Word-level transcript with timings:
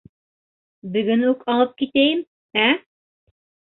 —Бөгөн 0.95 1.27
үк 1.33 1.45
алып 1.55 1.77
китәйем, 1.83 2.25
ә? 2.67 2.67